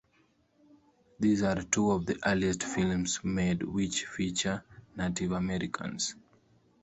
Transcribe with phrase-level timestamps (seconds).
[1.19, 4.63] These are two of the earliest films made which feature
[4.95, 6.15] Native Americans.